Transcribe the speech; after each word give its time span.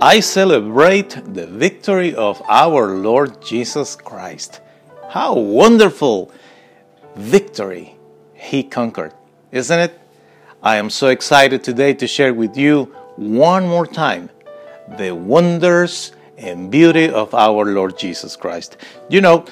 I 0.00 0.20
celebrate 0.20 1.10
the 1.34 1.48
victory 1.48 2.14
of 2.14 2.40
our 2.48 2.94
Lord 2.94 3.42
Jesus 3.42 3.96
Christ. 3.96 4.60
How 5.10 5.34
wonderful 5.34 6.30
victory 7.16 7.96
he 8.32 8.62
conquered, 8.62 9.12
isn't 9.50 9.80
it? 9.80 10.00
I 10.62 10.76
am 10.76 10.88
so 10.88 11.08
excited 11.08 11.64
today 11.64 11.94
to 11.94 12.06
share 12.06 12.32
with 12.32 12.56
you 12.56 12.84
one 13.16 13.66
more 13.66 13.88
time 13.88 14.30
the 14.96 15.16
wonders 15.16 16.12
and 16.36 16.70
beauty 16.70 17.10
of 17.10 17.34
our 17.34 17.64
Lord 17.64 17.98
Jesus 17.98 18.36
Christ. 18.36 18.76
You 19.08 19.20
know, 19.20 19.46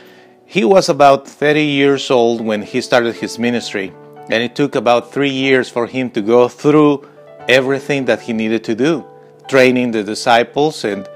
he 0.45 0.65
was 0.65 0.89
about 0.89 1.27
30 1.27 1.65
years 1.65 2.09
old 2.09 2.41
when 2.41 2.63
he 2.63 2.81
started 2.83 3.17
his 3.17 3.37
ministry, 3.37 3.93
and 4.31 4.45
it 4.45 4.55
took 4.55 4.77
about 4.77 5.11
three 5.11 5.31
years 5.31 5.69
for 5.69 5.89
him 5.89 6.09
to 6.11 6.23
go 6.23 6.47
through 6.47 7.05
everything 7.49 8.05
that 8.05 8.21
he 8.21 8.33
needed 8.33 8.63
to 8.63 8.77
do 8.77 9.05
training 9.49 9.93
the 9.93 10.03
disciples 10.03 10.85
and 10.85 11.09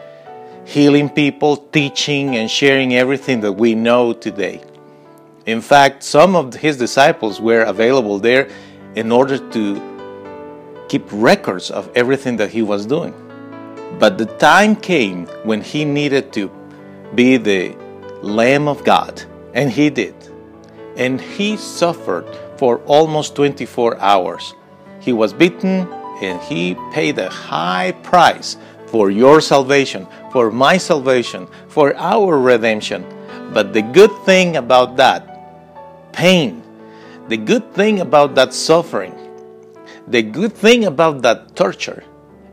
healing 0.64 1.08
people, 1.08 1.56
teaching 1.56 2.36
and 2.36 2.50
sharing 2.50 2.94
everything 2.94 3.40
that 3.40 3.52
we 3.52 3.74
know 3.74 4.12
today. 4.12 4.62
In 5.46 5.60
fact, 5.60 6.02
some 6.02 6.36
of 6.36 6.54
his 6.54 6.76
disciples 6.76 7.40
were 7.40 7.62
available 7.62 8.18
there 8.18 8.48
in 8.94 9.10
order 9.10 9.38
to 9.50 10.86
keep 10.88 11.04
records 11.10 11.70
of 11.70 11.90
everything 11.94 12.36
that 12.36 12.50
he 12.50 12.62
was 12.62 12.86
doing. 12.86 13.14
But 13.98 14.18
the 14.18 14.26
time 14.26 14.76
came 14.76 15.26
when 15.44 15.60
he 15.60 15.84
needed 15.84 16.32
to 16.34 16.50
be 17.14 17.36
the 17.36 17.76
Lamb 18.22 18.68
of 18.68 18.84
God, 18.84 19.22
and 19.54 19.70
he 19.70 19.90
did. 19.90 20.14
And 20.96 21.20
he 21.20 21.56
suffered 21.56 22.26
for 22.56 22.78
almost 22.86 23.34
24 23.34 23.98
hours. 23.98 24.54
He 25.00 25.12
was 25.12 25.32
beaten 25.32 25.88
and 26.20 26.40
he 26.42 26.76
paid 26.92 27.18
a 27.18 27.30
high 27.30 27.92
price 28.02 28.56
for 28.86 29.10
your 29.10 29.40
salvation, 29.40 30.06
for 30.32 30.50
my 30.50 30.76
salvation, 30.76 31.46
for 31.68 31.96
our 31.96 32.38
redemption. 32.38 33.04
But 33.52 33.72
the 33.72 33.82
good 33.82 34.12
thing 34.24 34.56
about 34.56 34.96
that 34.96 36.12
pain, 36.12 36.62
the 37.28 37.36
good 37.36 37.72
thing 37.72 38.00
about 38.00 38.34
that 38.34 38.52
suffering, 38.52 39.14
the 40.08 40.22
good 40.22 40.52
thing 40.52 40.84
about 40.84 41.22
that 41.22 41.54
torture 41.54 42.02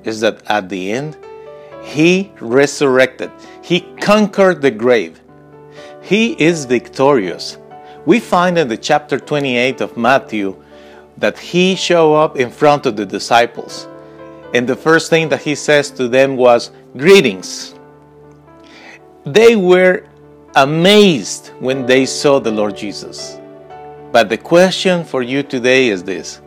is 0.04 0.22
that 0.22 0.44
at 0.46 0.70
the 0.70 0.92
end, 0.92 1.18
he 1.84 2.32
resurrected. 2.40 3.32
He 3.64 3.82
conquered 4.02 4.62
the 4.62 4.72
grave. 4.72 5.22
He 6.02 6.34
is 6.34 6.66
victorious. 6.66 7.58
We 8.06 8.20
find 8.20 8.58
in 8.58 8.68
the 8.68 8.78
chapter 8.78 9.20
28 9.20 9.82
of 9.82 9.98
Matthew 9.98 10.64
that 11.18 11.38
he 11.38 11.76
showed 11.76 12.16
up 12.16 12.38
in 12.38 12.50
front 12.52 12.86
of 12.86 12.96
the 12.96 13.06
disciples. 13.06 13.88
And 14.54 14.68
the 14.68 14.76
first 14.76 15.10
thing 15.10 15.30
that 15.30 15.42
he 15.42 15.56
says 15.56 15.92
to 15.92 16.08
them 16.08 16.38
was, 16.38 16.72
Greetings. 16.96 17.76
They 19.26 19.56
were 19.56 20.06
amazed 20.56 21.50
when 21.60 21.86
they 21.86 22.06
saw 22.06 22.40
the 22.40 22.52
Lord 22.52 22.78
Jesus. 22.78 23.40
But 24.12 24.30
the 24.30 24.38
question 24.38 25.04
for 25.04 25.22
you 25.22 25.44
today 25.44 25.90
is 25.90 26.04
this 26.04 26.42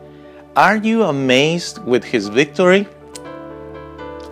Are 0.55 0.77
you 0.77 1.03
amazed 1.03 1.83
with 1.85 2.03
his 2.03 2.27
victory? 2.27 2.87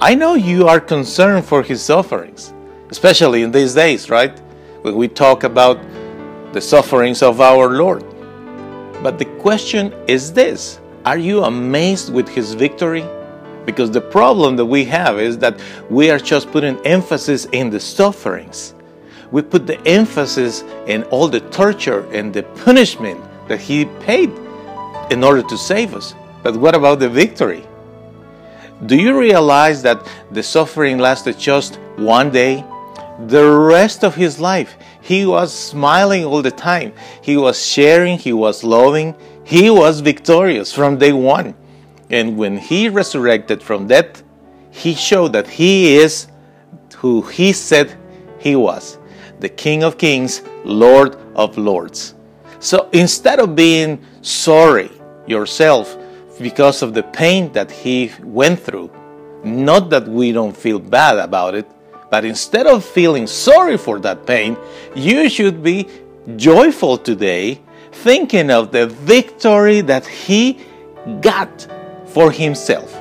I 0.02 0.16
know 0.16 0.36
you 0.36 0.68
are 0.68 0.80
concerned 0.80 1.46
for 1.46 1.62
his 1.62 1.82
sufferings, 1.82 2.54
especially 2.90 3.44
in 3.44 3.52
these 3.52 3.74
days, 3.74 4.10
right? 4.10 4.38
When 4.82 4.96
we 4.96 5.10
talk 5.10 5.44
about 5.44 5.78
the 6.54 6.62
sufferings 6.62 7.22
of 7.22 7.42
our 7.42 7.70
Lord. 7.70 8.04
But 9.02 9.18
the 9.18 9.26
question 9.26 9.94
is 10.08 10.34
this 10.34 10.80
Are 11.06 11.18
you 11.18 11.44
amazed 11.44 12.14
with 12.14 12.28
his 12.28 12.54
victory? 12.54 13.06
Because 13.66 13.92
the 13.92 14.02
problem 14.02 14.56
that 14.56 14.66
we 14.66 14.84
have 14.86 15.20
is 15.20 15.38
that 15.40 15.60
we 15.90 16.10
are 16.10 16.18
just 16.18 16.52
putting 16.52 16.78
emphasis 16.86 17.46
in 17.52 17.70
the 17.70 17.80
sufferings. 17.80 18.74
We 19.32 19.44
put 19.44 19.68
the 19.68 19.80
emphasis 19.88 20.64
in 20.88 21.04
all 21.04 21.28
the 21.28 21.42
torture 21.52 22.02
and 22.12 22.34
the 22.34 22.44
punishment 22.66 23.24
that 23.48 23.60
he 23.60 23.86
paid 24.02 24.32
in 25.12 25.24
order 25.24 25.44
to 25.44 25.58
save 25.58 25.94
us. 25.94 26.16
But 26.42 26.56
what 26.56 26.74
about 26.74 27.00
the 27.00 27.10
victory? 27.10 27.64
Do 28.86 28.96
you 28.96 29.20
realize 29.20 29.82
that 29.84 30.08
the 30.32 30.42
suffering 30.42 30.98
lasted 30.98 31.38
just 31.38 31.76
one 31.98 32.32
day? 32.32 32.64
The 33.28 33.46
rest 33.52 34.04
of 34.04 34.16
his 34.16 34.40
life, 34.40 34.78
he 35.10 35.26
was 35.26 35.52
smiling 35.52 36.24
all 36.24 36.44
the 36.44 36.52
time. 36.52 36.94
He 37.24 37.36
was 37.36 37.58
sharing, 37.66 38.20
he 38.20 38.32
was 38.32 38.64
loving, 38.64 39.16
he 39.44 39.72
was 39.72 40.02
victorious 40.02 40.72
from 40.72 41.00
day 41.00 41.14
one. 41.14 41.56
And 42.12 42.38
when 42.38 42.60
he 42.60 42.90
resurrected 42.90 43.64
from 43.64 43.88
death, 43.88 44.22
he 44.70 44.94
showed 44.94 45.34
that 45.34 45.48
he 45.48 45.96
is 45.96 46.28
who 46.98 47.24
he 47.24 47.54
said 47.54 47.98
he 48.38 48.56
was 48.56 49.00
the 49.40 49.50
King 49.50 49.84
of 49.84 49.98
Kings, 49.98 50.44
Lord 50.64 51.18
of 51.34 51.58
Lords. 51.58 52.14
So 52.60 52.88
instead 52.92 53.40
of 53.40 53.56
being 53.56 54.06
sorry 54.22 54.92
yourself 55.26 55.98
because 56.40 56.84
of 56.84 56.94
the 56.94 57.04
pain 57.04 57.52
that 57.54 57.72
he 57.72 58.12
went 58.22 58.60
through. 58.60 58.92
Not 59.44 59.90
that 59.90 60.08
we 60.08 60.32
don't 60.32 60.56
feel 60.56 60.80
bad 60.80 61.18
about 61.18 61.56
it, 61.56 61.66
but 62.10 62.26
instead 62.26 62.68
of 62.68 62.84
feeling 62.84 63.28
sorry 63.28 63.78
for 63.78 64.00
that 64.00 64.26
pain, 64.26 64.58
you 64.96 65.30
should 65.30 65.62
be 65.64 65.88
joyful 66.36 66.98
today, 66.98 67.62
thinking 67.92 68.50
of 68.52 68.72
the 68.72 68.88
victory 68.88 69.82
that 69.82 70.06
he 70.06 70.60
got 71.22 71.68
for 72.08 72.32
himself. 72.32 72.96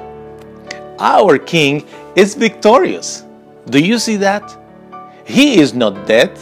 Our 0.99 1.39
King 1.39 1.87
is 2.17 2.35
victorious. 2.35 3.25
Do 3.71 3.79
you 3.79 3.99
see 3.99 4.17
that? 4.17 4.57
He 5.25 5.61
is 5.61 5.75
not 5.75 6.07
dead, 6.07 6.39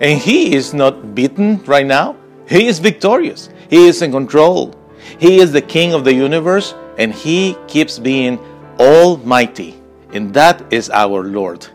and 0.00 0.18
he 0.18 0.54
is 0.54 0.72
not 0.72 1.14
beaten 1.14 1.62
right 1.64 1.86
now. 1.86 2.16
He 2.48 2.66
is 2.66 2.78
victorious. 2.78 3.50
He 3.68 3.88
is 3.88 4.00
in 4.02 4.12
control. 4.12 4.74
He 5.18 5.38
is 5.38 5.52
the 5.52 5.60
King 5.60 5.92
of 5.92 6.04
the 6.04 6.14
universe 6.14 6.74
and 6.98 7.14
He 7.14 7.56
keeps 7.66 7.98
being 7.98 8.38
almighty, 8.78 9.77
and 10.12 10.32
that 10.34 10.72
is 10.72 10.90
our 10.90 11.22
Lord. 11.24 11.66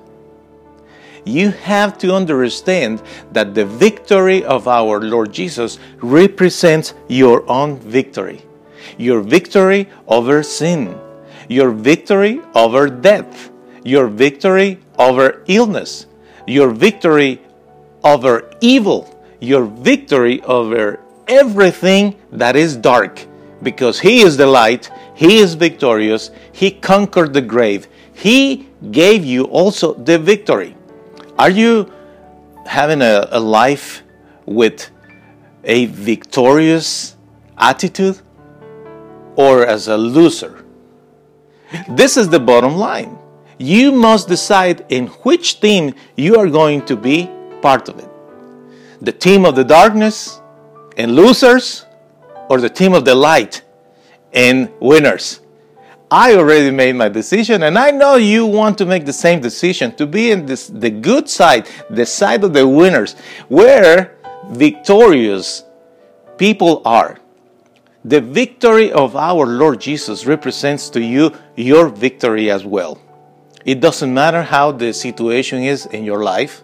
You 1.26 1.52
have 1.52 1.98
to 2.00 2.14
understand 2.14 3.02
that 3.32 3.56
the 3.56 3.66
victory 3.66 4.44
of 4.44 4.68
our 4.68 5.00
Lord 5.00 5.32
Jesus 5.32 5.80
represents 6.02 6.94
your 7.08 7.50
own 7.50 7.80
victory. 7.80 8.42
Your 8.98 9.22
victory 9.22 9.90
over 10.08 10.44
sin, 10.44 11.00
your 11.48 11.72
victory 11.72 12.42
over 12.54 12.90
death, 12.90 13.50
your 13.84 14.08
victory 14.08 14.80
over 15.00 15.44
illness, 15.48 16.08
your 16.46 16.70
victory 16.70 17.42
over 18.04 18.52
evil, 18.60 19.10
your 19.40 19.66
victory 19.66 20.42
over 20.44 21.00
everything 21.28 22.16
that 22.32 22.56
is 22.56 22.76
dark 22.76 23.26
because 23.62 24.00
He 24.00 24.22
is 24.22 24.36
the 24.36 24.46
light, 24.46 24.92
He 25.16 25.38
is 25.38 25.54
victorious, 25.54 26.32
He 26.52 26.72
conquered 26.72 27.34
the 27.34 27.42
grave, 27.42 27.88
He 28.14 28.68
gave 28.92 29.26
you 29.26 29.46
also 29.46 29.94
the 29.94 30.20
victory. 30.20 30.76
Are 31.38 31.50
you 31.50 31.92
having 32.66 33.02
a, 33.02 33.28
a 33.32 33.40
life 33.40 34.04
with 34.46 34.90
a 35.64 35.86
victorious 35.86 37.16
attitude 37.58 38.22
or 39.36 39.66
as 39.66 39.88
a 39.88 39.98
loser? 39.98 40.64
This 41.90 42.18
is 42.18 42.30
the 42.30 42.40
bottom 42.40 42.76
line. 42.76 43.18
You 43.58 43.92
must 43.92 44.28
decide 44.28 44.86
in 44.90 45.08
which 45.24 45.60
team 45.60 45.96
you 46.16 46.38
are 46.38 46.50
going 46.50 46.86
to 46.86 46.96
be 46.96 47.30
part 47.62 47.90
of 47.90 48.00
it. 48.00 48.10
The 49.02 49.12
team 49.12 49.46
of 49.46 49.56
the 49.56 49.64
darkness 49.64 50.40
and 50.98 51.16
losers 51.16 51.86
or 52.50 52.60
the 52.60 52.70
team 52.70 52.94
of 52.94 53.06
the 53.06 53.16
light 53.16 53.64
and 54.34 54.72
winners. 54.80 55.40
I 56.12 56.36
already 56.36 56.72
made 56.72 56.96
my 56.96 57.10
decision, 57.10 57.64
and 57.64 57.78
I 57.78 57.92
know 57.92 58.16
you 58.16 58.46
want 58.46 58.78
to 58.78 58.86
make 58.86 59.06
the 59.06 59.14
same 59.14 59.42
decision 59.42 59.96
to 59.96 60.06
be 60.06 60.32
in 60.32 60.46
this, 60.46 60.68
the 60.68 60.90
good 60.90 61.28
side, 61.30 61.68
the 61.90 62.06
side 62.06 62.44
of 62.44 62.54
the 62.54 62.68
winners, 62.68 63.16
where 63.48 64.18
victorious 64.50 65.64
people 66.38 66.82
are. 66.86 67.20
The 68.06 68.22
victory 68.22 68.92
of 68.92 69.16
our 69.16 69.46
Lord 69.46 69.80
Jesus 69.80 70.26
represents 70.26 70.90
to 70.90 71.02
you 71.02 71.34
your 71.56 71.88
victory 71.90 72.52
as 72.52 72.66
well. 72.66 73.02
It 73.66 73.80
doesn't 73.80 74.14
matter 74.14 74.44
how 74.44 74.74
the 74.74 74.94
situation 74.94 75.64
is 75.64 75.86
in 75.86 76.04
your 76.04 76.24
life, 76.24 76.64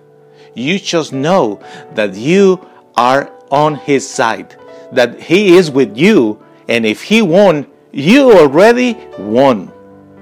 you 0.53 0.77
just 0.77 1.13
know 1.13 1.61
that 1.95 2.15
you 2.15 2.67
are 2.95 3.31
on 3.49 3.75
His 3.75 4.07
side 4.07 4.55
that 4.91 5.21
He 5.21 5.55
is 5.55 5.69
with 5.71 5.97
you, 5.97 6.43
and 6.67 6.85
if 6.85 7.03
He 7.03 7.21
won, 7.21 7.67
you 7.91 8.31
already 8.31 8.97
won. 9.17 9.71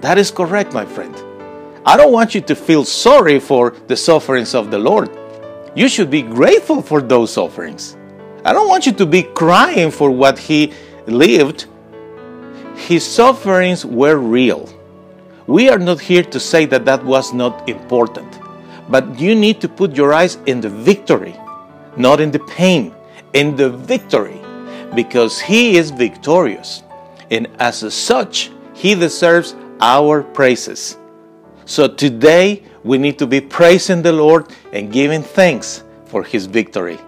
That 0.01 0.17
is 0.17 0.31
correct, 0.31 0.73
my 0.73 0.85
friend. 0.85 1.15
I 1.85 1.97
don't 1.97 2.11
want 2.11 2.35
you 2.35 2.41
to 2.41 2.55
feel 2.55 2.85
sorry 2.85 3.39
for 3.39 3.71
the 3.87 3.95
sufferings 3.95 4.55
of 4.55 4.71
the 4.71 4.79
Lord. 4.79 5.09
You 5.75 5.87
should 5.87 6.09
be 6.09 6.21
grateful 6.21 6.81
for 6.81 7.01
those 7.01 7.33
sufferings. 7.33 7.97
I 8.45 8.53
don't 8.53 8.67
want 8.69 8.85
you 8.85 8.93
to 8.93 9.05
be 9.05 9.23
crying 9.23 9.91
for 9.91 10.11
what 10.11 10.39
He 10.39 10.73
lived. 11.07 11.65
His 12.75 13.05
sufferings 13.05 13.85
were 13.85 14.17
real. 14.17 14.69
We 15.45 15.69
are 15.69 15.79
not 15.79 15.99
here 15.99 16.23
to 16.23 16.39
say 16.39 16.65
that 16.65 16.85
that 16.85 17.03
was 17.03 17.33
not 17.33 17.67
important, 17.69 18.39
but 18.89 19.19
you 19.19 19.35
need 19.35 19.61
to 19.61 19.69
put 19.69 19.95
your 19.95 20.13
eyes 20.13 20.37
in 20.45 20.61
the 20.61 20.69
victory, 20.69 21.35
not 21.95 22.21
in 22.21 22.31
the 22.31 22.39
pain, 22.39 22.93
in 23.33 23.55
the 23.55 23.69
victory, 23.69 24.41
because 24.93 25.39
He 25.39 25.77
is 25.77 25.91
victorious. 25.91 26.83
And 27.29 27.47
as 27.59 27.94
such, 27.94 28.51
He 28.74 28.95
deserves 28.95 29.56
our 29.79 30.24
praises. 30.24 30.97
So 31.65 31.88
today, 31.88 32.63
we 32.83 32.97
need 32.97 33.19
to 33.19 33.27
be 33.27 33.41
praising 33.41 34.01
the 34.01 34.13
Lord 34.13 34.47
and 34.71 34.91
giving 34.91 35.21
thanks 35.21 35.83
for 36.06 36.24
His 36.24 36.45
victory. 36.45 37.00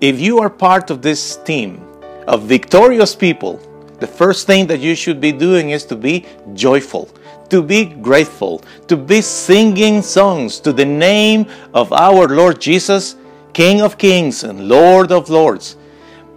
If 0.00 0.18
you 0.18 0.40
are 0.40 0.50
part 0.50 0.90
of 0.90 1.02
this 1.02 1.36
team 1.36 1.86
of 2.26 2.42
victorious 2.42 3.14
people, 3.14 3.60
the 4.00 4.06
first 4.06 4.46
thing 4.46 4.66
that 4.66 4.80
you 4.80 4.96
should 4.96 5.20
be 5.20 5.30
doing 5.30 5.70
is 5.70 5.84
to 5.84 5.94
be 5.94 6.26
joyful, 6.54 7.08
to 7.50 7.62
be 7.62 7.84
grateful, 7.84 8.62
to 8.88 8.96
be 8.96 9.20
singing 9.20 10.02
songs 10.02 10.58
to 10.60 10.72
the 10.72 10.84
name 10.84 11.46
of 11.72 11.92
our 11.92 12.28
Lord 12.28 12.60
Jesus, 12.60 13.14
King 13.52 13.82
of 13.82 13.98
Kings 13.98 14.42
and 14.42 14.68
Lord 14.68 15.12
of 15.12 15.28
Lords. 15.28 15.76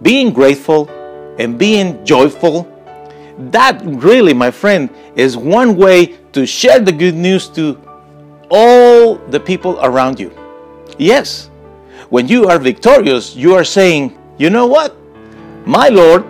Being 0.02 0.32
grateful 0.32 0.88
and 1.38 1.58
being 1.58 2.04
joyful, 2.04 2.70
that 3.38 3.80
really, 3.84 4.32
my 4.32 4.50
friend, 4.50 4.88
is 5.14 5.36
one 5.36 5.76
way 5.76 6.16
to 6.32 6.46
share 6.46 6.80
the 6.80 6.92
good 6.92 7.14
news 7.14 7.48
to 7.50 7.80
all 8.50 9.16
the 9.16 9.40
people 9.40 9.78
around 9.82 10.18
you. 10.18 10.32
Yes, 10.98 11.50
when 12.08 12.28
you 12.28 12.46
are 12.48 12.58
victorious, 12.58 13.34
you 13.34 13.54
are 13.54 13.64
saying, 13.64 14.16
you 14.38 14.50
know 14.50 14.66
what? 14.66 14.96
My 15.66 15.88
Lord 15.88 16.24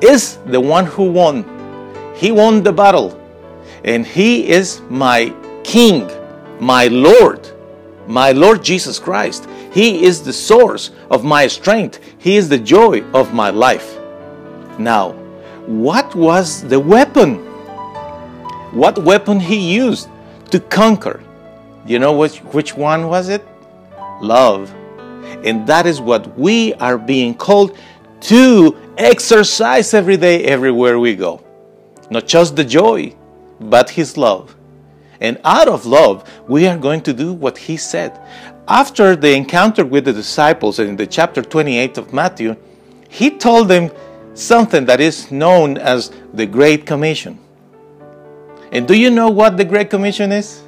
is 0.00 0.38
the 0.46 0.60
one 0.60 0.86
who 0.86 1.10
won. 1.10 1.44
He 2.16 2.32
won 2.32 2.62
the 2.62 2.72
battle. 2.72 3.18
And 3.84 4.06
He 4.06 4.48
is 4.48 4.80
my 4.88 5.34
King, 5.64 6.10
my 6.60 6.86
Lord, 6.86 7.48
my 8.06 8.32
Lord 8.32 8.62
Jesus 8.62 8.98
Christ. 8.98 9.48
He 9.72 10.04
is 10.04 10.22
the 10.22 10.32
source 10.32 10.90
of 11.10 11.24
my 11.24 11.46
strength. 11.46 12.00
He 12.18 12.36
is 12.36 12.48
the 12.48 12.58
joy 12.58 13.02
of 13.12 13.34
my 13.34 13.50
life. 13.50 13.91
Now, 14.78 15.12
what 15.66 16.14
was 16.14 16.62
the 16.62 16.80
weapon? 16.80 17.36
What 18.72 18.98
weapon 18.98 19.38
He 19.38 19.74
used 19.74 20.08
to 20.50 20.60
conquer? 20.60 21.22
You 21.86 21.98
know 21.98 22.16
which, 22.16 22.38
which 22.38 22.76
one 22.76 23.08
was 23.08 23.28
it? 23.28 23.46
Love. 24.20 24.72
And 25.44 25.66
that 25.66 25.86
is 25.86 26.00
what 26.00 26.38
we 26.38 26.74
are 26.74 26.98
being 26.98 27.34
called 27.34 27.76
to 28.22 28.76
exercise 28.96 29.94
every 29.94 30.16
day, 30.16 30.44
everywhere 30.44 30.98
we 30.98 31.16
go. 31.16 31.42
Not 32.10 32.26
just 32.26 32.56
the 32.56 32.64
joy, 32.64 33.14
but 33.60 33.90
His 33.90 34.16
love. 34.16 34.56
And 35.20 35.40
out 35.44 35.68
of 35.68 35.86
love, 35.86 36.28
we 36.48 36.66
are 36.66 36.78
going 36.78 37.00
to 37.02 37.12
do 37.12 37.32
what 37.32 37.58
He 37.58 37.76
said. 37.76 38.18
After 38.68 39.16
the 39.16 39.34
encounter 39.34 39.84
with 39.84 40.04
the 40.04 40.12
disciples 40.12 40.78
in 40.78 40.96
the 40.96 41.06
chapter 41.06 41.42
28 41.42 41.98
of 41.98 42.12
Matthew, 42.12 42.56
He 43.08 43.30
told 43.30 43.68
them 43.68 43.90
something 44.34 44.84
that 44.86 45.00
is 45.00 45.30
known 45.30 45.78
as 45.78 46.10
the 46.32 46.46
Great 46.46 46.86
Commission. 46.86 47.38
And 48.72 48.88
do 48.88 48.94
you 48.94 49.10
know 49.10 49.28
what 49.28 49.56
the 49.56 49.64
Great 49.64 49.90
Commission 49.90 50.32
is? 50.32 50.62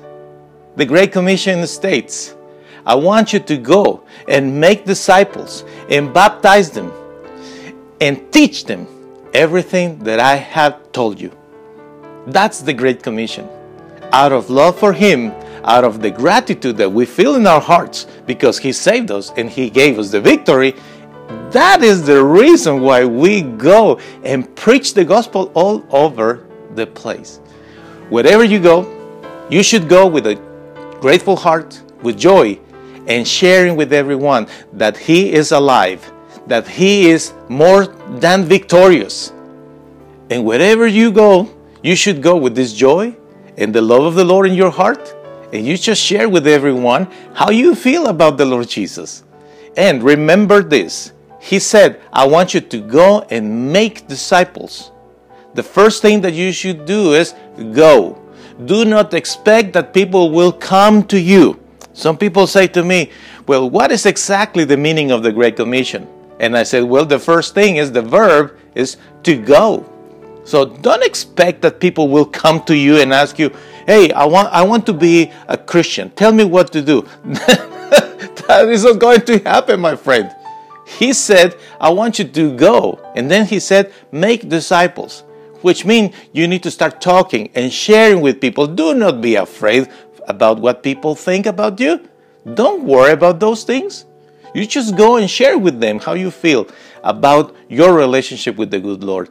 The 0.76 0.84
Great 0.84 1.12
Commission 1.12 1.66
states, 1.66 2.34
I 2.84 2.94
want 2.94 3.32
you 3.32 3.40
to 3.40 3.56
go 3.56 4.04
and 4.28 4.60
make 4.60 4.84
disciples 4.84 5.64
and 5.88 6.12
baptize 6.12 6.70
them 6.70 6.92
and 8.00 8.30
teach 8.32 8.66
them 8.66 8.86
everything 9.32 9.98
that 10.00 10.20
I 10.20 10.36
have 10.36 10.92
told 10.92 11.18
you. 11.20 11.32
That's 12.26 12.60
the 12.60 12.74
Great 12.74 13.02
Commission. 13.02 13.48
Out 14.12 14.32
of 14.32 14.50
love 14.50 14.78
for 14.78 14.92
Him, 14.92 15.32
out 15.64 15.84
of 15.84 16.02
the 16.02 16.10
gratitude 16.10 16.76
that 16.76 16.92
we 16.92 17.06
feel 17.06 17.36
in 17.36 17.46
our 17.46 17.60
hearts 17.60 18.06
because 18.26 18.58
He 18.58 18.72
saved 18.72 19.10
us 19.10 19.32
and 19.36 19.48
He 19.48 19.70
gave 19.70 19.98
us 19.98 20.10
the 20.10 20.20
victory, 20.20 20.74
that 21.54 21.82
is 21.82 22.04
the 22.04 22.22
reason 22.22 22.82
why 22.82 23.06
we 23.06 23.40
go 23.40 23.98
and 24.22 24.54
preach 24.54 24.92
the 24.92 25.04
gospel 25.04 25.50
all 25.54 25.84
over 25.90 26.46
the 26.74 26.86
place. 26.86 27.38
Wherever 28.10 28.44
you 28.44 28.60
go, 28.60 28.84
you 29.48 29.62
should 29.62 29.88
go 29.88 30.06
with 30.06 30.26
a 30.26 30.34
grateful 31.00 31.36
heart, 31.36 31.80
with 32.02 32.18
joy, 32.18 32.60
and 33.06 33.26
sharing 33.26 33.76
with 33.76 33.92
everyone 33.92 34.46
that 34.74 34.96
He 34.96 35.32
is 35.32 35.52
alive 35.52 36.10
that 36.46 36.68
He 36.68 37.10
is 37.10 37.32
more 37.48 37.86
than 38.18 38.44
victorious. 38.44 39.32
And 40.30 40.44
wherever 40.44 40.86
you 40.86 41.10
go, 41.10 41.48
you 41.82 41.96
should 41.96 42.22
go 42.22 42.36
with 42.36 42.54
this 42.54 42.72
joy 42.72 43.16
and 43.56 43.74
the 43.74 43.82
love 43.82 44.04
of 44.04 44.14
the 44.14 44.24
Lord 44.24 44.46
in 44.46 44.54
your 44.54 44.70
heart. 44.70 45.14
And 45.52 45.66
you 45.66 45.76
just 45.76 46.02
share 46.02 46.28
with 46.28 46.46
everyone 46.46 47.04
how 47.34 47.50
you 47.50 47.74
feel 47.74 48.06
about 48.08 48.36
the 48.36 48.44
Lord 48.44 48.68
Jesus. 48.68 49.22
And 49.76 50.02
remember 50.02 50.62
this 50.62 51.12
He 51.44 51.58
said, 51.58 52.00
I 52.10 52.26
want 52.26 52.54
you 52.54 52.60
to 52.60 52.78
go 52.80 53.26
and 53.30 53.70
make 53.70 54.08
disciples. 54.08 54.90
The 55.52 55.62
first 55.62 56.00
thing 56.00 56.22
that 56.22 56.32
you 56.32 56.52
should 56.52 56.86
do 56.86 57.12
is 57.12 57.34
go. 57.74 58.18
Do 58.64 58.86
not 58.86 59.12
expect 59.12 59.74
that 59.74 59.92
people 59.92 60.30
will 60.30 60.52
come 60.52 61.04
to 61.08 61.20
you. 61.20 61.60
Some 61.92 62.16
people 62.16 62.46
say 62.46 62.66
to 62.68 62.82
me, 62.82 63.10
Well, 63.46 63.68
what 63.68 63.92
is 63.92 64.06
exactly 64.06 64.64
the 64.64 64.78
meaning 64.78 65.10
of 65.10 65.22
the 65.22 65.32
Great 65.32 65.54
Commission? 65.54 66.08
And 66.40 66.56
I 66.56 66.62
said, 66.62 66.84
well, 66.84 67.04
the 67.04 67.18
first 67.18 67.54
thing 67.54 67.76
is 67.76 67.92
the 67.92 68.02
verb 68.02 68.58
is 68.74 68.96
to 69.22 69.36
go. 69.36 69.88
So 70.44 70.64
don't 70.64 71.04
expect 71.04 71.62
that 71.62 71.78
people 71.78 72.08
will 72.08 72.26
come 72.26 72.62
to 72.64 72.76
you 72.76 72.98
and 72.98 73.12
ask 73.12 73.38
you, 73.38 73.50
hey, 73.86 74.12
I 74.12 74.24
want, 74.24 74.52
I 74.52 74.62
want 74.62 74.84
to 74.86 74.92
be 74.92 75.30
a 75.46 75.56
Christian. 75.56 76.10
Tell 76.10 76.32
me 76.32 76.44
what 76.44 76.72
to 76.72 76.82
do. 76.82 77.06
that 77.24 78.66
isn't 78.68 78.98
going 78.98 79.22
to 79.22 79.38
happen, 79.38 79.80
my 79.80 79.94
friend. 79.94 80.34
He 80.86 81.12
said, 81.12 81.56
I 81.80 81.90
want 81.90 82.18
you 82.18 82.26
to 82.26 82.56
go. 82.56 83.00
And 83.14 83.30
then 83.30 83.46
he 83.46 83.58
said, 83.58 83.92
make 84.12 84.48
disciples, 84.48 85.24
which 85.62 85.84
means 85.84 86.14
you 86.32 86.46
need 86.46 86.62
to 86.64 86.70
start 86.70 87.00
talking 87.00 87.50
and 87.54 87.72
sharing 87.72 88.20
with 88.20 88.40
people. 88.40 88.66
Do 88.66 88.94
not 88.94 89.20
be 89.20 89.36
afraid 89.36 89.88
about 90.28 90.58
what 90.58 90.82
people 90.82 91.14
think 91.14 91.46
about 91.46 91.80
you. 91.80 92.08
Don't 92.54 92.84
worry 92.84 93.12
about 93.12 93.40
those 93.40 93.64
things. 93.64 94.04
You 94.54 94.66
just 94.66 94.96
go 94.96 95.16
and 95.16 95.28
share 95.28 95.58
with 95.58 95.80
them 95.80 95.98
how 95.98 96.12
you 96.12 96.30
feel 96.30 96.68
about 97.02 97.56
your 97.68 97.94
relationship 97.94 98.56
with 98.56 98.70
the 98.70 98.78
good 98.78 99.02
Lord. 99.02 99.30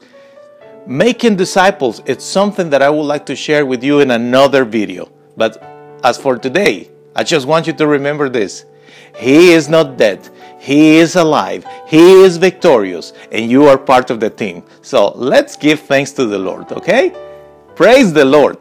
Making 0.86 1.38
disciples, 1.38 2.02
it's 2.06 2.26
something 2.26 2.70
that 2.72 2.82
I 2.82 2.90
would 2.90 3.04
like 3.04 3.26
to 3.28 3.36
share 3.36 3.66
with 3.66 3.84
you 3.84 4.02
in 4.02 4.12
another 4.12 4.66
video. 4.66 5.10
But 5.38 5.64
as 6.04 6.18
for 6.18 6.38
today, 6.38 6.90
I 7.16 7.24
just 7.24 7.46
want 7.46 7.68
you 7.68 7.74
to 7.74 7.88
remember 7.88 8.28
this. 8.28 8.66
He 9.16 9.52
is 9.52 9.70
not 9.70 9.98
dead. 9.98 10.30
He 10.60 10.98
is 10.98 11.16
alive. 11.16 11.66
He 11.88 12.24
is 12.24 12.38
victorious. 12.38 13.14
And 13.32 13.50
you 13.50 13.66
are 13.66 13.78
part 13.78 14.10
of 14.10 14.20
the 14.20 14.30
team. 14.30 14.64
So 14.82 15.12
let's 15.16 15.56
give 15.56 15.82
thanks 15.82 16.12
to 16.14 16.26
the 16.26 16.40
Lord, 16.40 16.72
okay? 16.72 17.14
Praise 17.76 18.14
the 18.14 18.26
Lord. 18.26 18.58